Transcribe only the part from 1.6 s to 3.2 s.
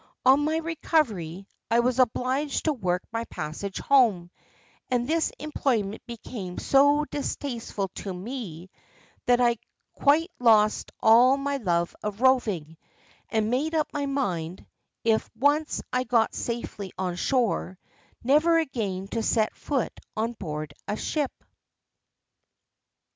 I was obliged to work